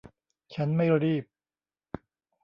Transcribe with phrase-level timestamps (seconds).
[0.55, 1.25] ฉันไม่รีบ